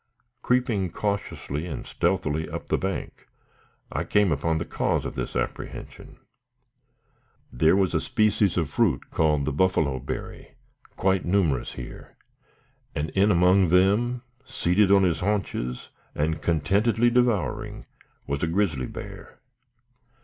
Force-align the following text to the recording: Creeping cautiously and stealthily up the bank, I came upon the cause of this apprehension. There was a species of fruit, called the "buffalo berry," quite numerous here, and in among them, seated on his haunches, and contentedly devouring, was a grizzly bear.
Creeping 0.41 0.89
cautiously 0.89 1.67
and 1.67 1.85
stealthily 1.85 2.49
up 2.49 2.69
the 2.69 2.77
bank, 2.79 3.27
I 3.91 4.03
came 4.03 4.31
upon 4.31 4.57
the 4.57 4.65
cause 4.65 5.05
of 5.05 5.13
this 5.13 5.35
apprehension. 5.35 6.17
There 7.53 7.75
was 7.75 7.93
a 7.93 8.01
species 8.01 8.57
of 8.57 8.67
fruit, 8.67 9.11
called 9.11 9.45
the 9.45 9.53
"buffalo 9.53 9.99
berry," 9.99 10.55
quite 10.95 11.23
numerous 11.23 11.73
here, 11.73 12.17
and 12.95 13.11
in 13.11 13.29
among 13.29 13.67
them, 13.67 14.23
seated 14.43 14.91
on 14.91 15.03
his 15.03 15.19
haunches, 15.19 15.89
and 16.15 16.41
contentedly 16.41 17.11
devouring, 17.11 17.85
was 18.25 18.41
a 18.41 18.47
grizzly 18.47 18.87
bear. 18.87 19.37